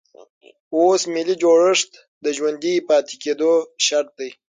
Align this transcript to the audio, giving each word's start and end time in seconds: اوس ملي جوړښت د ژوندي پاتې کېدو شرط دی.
اوس 0.75 1.01
ملي 1.13 1.35
جوړښت 1.41 1.91
د 2.23 2.25
ژوندي 2.37 2.75
پاتې 2.89 3.15
کېدو 3.23 3.51
شرط 3.85 4.09
دی. 4.19 4.29